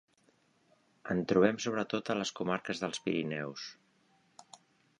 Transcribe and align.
En 1.15 1.19
trobem 1.31 1.59
sobretot 1.65 2.11
a 2.11 2.15
les 2.21 2.31
comarques 2.39 2.81
dels 2.85 3.03
Pirineus. 3.07 3.69